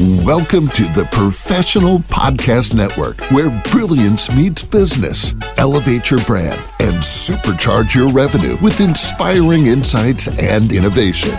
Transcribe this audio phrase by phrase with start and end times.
[0.00, 5.36] Welcome to the Professional Podcast Network, where brilliance meets business.
[5.56, 11.30] Elevate your brand and supercharge your revenue with inspiring insights and innovation.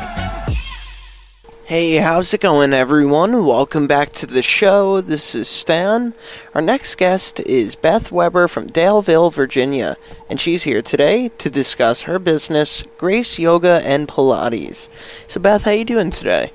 [1.65, 3.45] Hey, how's it going, everyone?
[3.45, 5.01] Welcome back to the show.
[5.01, 6.13] This is Stan.
[6.53, 9.97] Our next guest is Beth Weber from Daleville, Virginia,
[10.29, 14.87] and she's here today to discuss her business, Grace Yoga and Pilates.
[15.29, 16.53] So, Beth, how you doing today?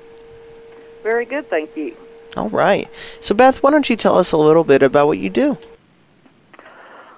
[1.03, 1.95] Very good, thank you.
[2.37, 2.89] All right.
[3.19, 5.57] So, Beth, why don't you tell us a little bit about what you do?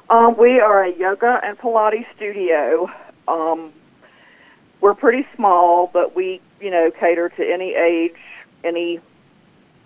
[0.09, 2.89] Um, we are a yoga and Pilates studio.
[3.27, 3.71] Um,
[4.81, 8.15] we're pretty small, but we, you know, cater to any age,
[8.63, 8.99] any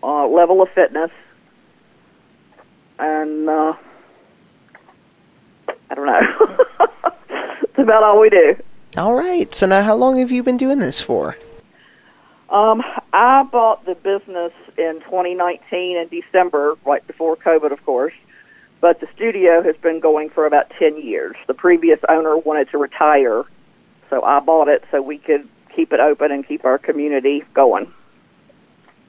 [0.01, 1.11] uh, level of fitness,
[2.99, 3.73] and uh,
[5.89, 6.57] I don't know.
[7.61, 8.55] That's about all we do.
[8.97, 9.53] All right.
[9.53, 11.37] So, now how long have you been doing this for?
[12.49, 18.13] Um, I bought the business in 2019 in December, right before COVID, of course.
[18.79, 21.35] But the studio has been going for about 10 years.
[21.47, 23.43] The previous owner wanted to retire,
[24.09, 27.91] so I bought it so we could keep it open and keep our community going.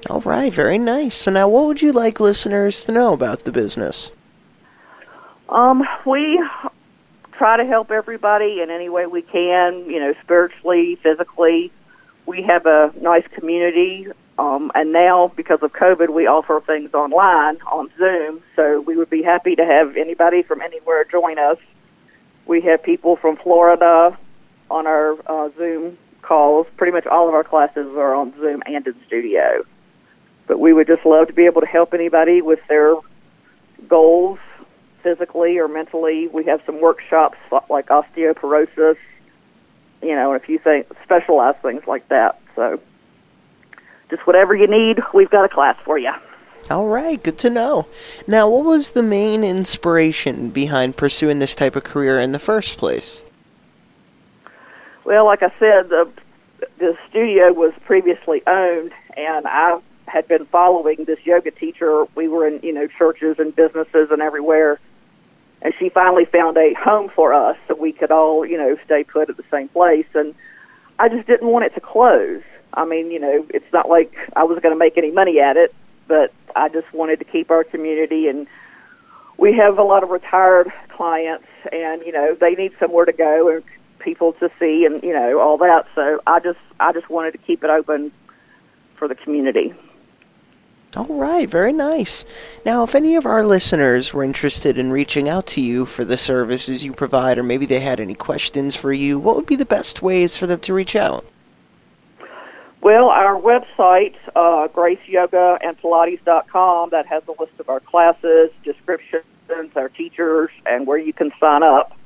[0.09, 1.15] All right, very nice.
[1.15, 4.11] So now what would you like listeners to know about the business?
[5.49, 6.43] Um, we
[7.33, 11.73] try to help everybody in any way we can, you know, spiritually, physically.
[12.29, 14.07] We have a nice community,
[14.39, 18.43] um, and now because of COVID, we offer things online on Zoom.
[18.55, 21.57] So we would be happy to have anybody from anywhere join us.
[22.47, 24.19] We have people from Florida
[24.71, 26.67] on our uh, Zoom calls.
[26.77, 29.65] Pretty much all of our classes are on Zoom and in studio.
[30.47, 32.95] But we would just love to be able to help anybody with their
[33.89, 34.39] goals
[35.03, 36.29] physically or mentally.
[36.29, 37.39] We have some workshops
[37.71, 38.99] like osteoporosis,
[40.03, 42.41] you know, and a few things, specialized things like that.
[42.57, 42.81] So
[44.11, 46.13] just whatever you need, we've got a class for you.
[46.71, 47.87] All right, good to know.
[48.27, 52.77] Now, what was the main inspiration behind pursuing this type of career in the first
[52.77, 53.23] place?
[55.05, 56.11] Well, like I said, the
[56.79, 62.05] the studio was previously owned, and I had been following this yoga teacher.
[62.15, 64.79] We were in you know churches and businesses and everywhere,
[65.63, 69.05] and she finally found a home for us so we could all you know stay
[69.05, 70.07] put at the same place.
[70.15, 70.35] And
[70.99, 72.43] I just didn't want it to close.
[72.75, 75.57] I mean, you know, it's not like I was going to make any money at
[75.57, 75.75] it,
[76.07, 78.47] but I just wanted to keep our community and
[79.39, 83.49] we have a lot of retired clients and you know they need somewhere to go
[83.49, 83.63] and
[84.01, 87.39] people to see and you know all that so i just i just wanted to
[87.39, 88.13] keep it open
[88.97, 89.73] for the community
[90.97, 92.25] all right very nice
[92.65, 96.17] now if any of our listeners were interested in reaching out to you for the
[96.17, 99.67] services you provide or maybe they had any questions for you what would be the
[99.67, 101.25] best ways for them to reach out
[102.81, 109.25] well, our website, uh, graceyogaandpilates.com, that has a list of our classes, descriptions,
[109.75, 111.99] our teachers, and where you can sign up.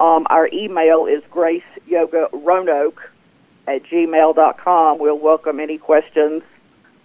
[0.00, 2.98] Um, our email is graceyogaroanoke
[3.68, 4.98] at gmail.com.
[4.98, 6.42] We'll welcome any questions.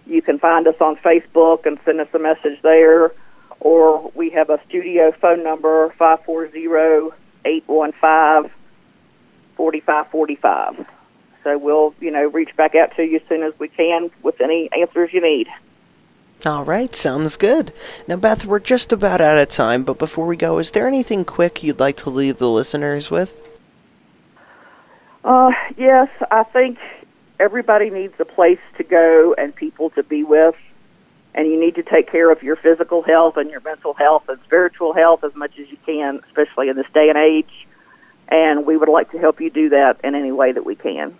[0.08, 3.12] You can find us on Facebook and send us a message there,
[3.60, 7.14] or we have a studio phone number, 540
[7.44, 8.50] 815
[9.56, 10.86] 4545.
[11.44, 14.40] So we'll, you know, reach back out to you as soon as we can with
[14.40, 15.46] any answers you need.
[16.46, 17.72] All right, sounds good.
[18.06, 21.24] Now, Beth, we're just about out of time, but before we go, is there anything
[21.24, 23.48] quick you'd like to leave the listeners with?
[25.24, 26.78] Uh, yes, I think
[27.38, 30.56] everybody needs a place to go and people to be with,
[31.34, 34.38] and you need to take care of your physical health and your mental health and
[34.44, 37.66] spiritual health as much as you can, especially in this day and age.
[38.28, 41.16] And we would like to help you do that in any way that we can.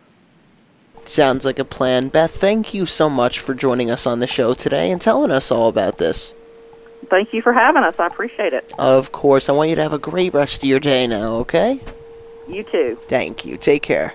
[1.04, 2.08] Sounds like a plan.
[2.08, 5.50] Beth, thank you so much for joining us on the show today and telling us
[5.50, 6.34] all about this.
[7.08, 7.98] Thank you for having us.
[7.98, 8.72] I appreciate it.
[8.78, 9.48] Of course.
[9.48, 11.80] I want you to have a great rest of your day now, okay?
[12.46, 12.98] You too.
[13.08, 13.56] Thank you.
[13.56, 14.14] Take care.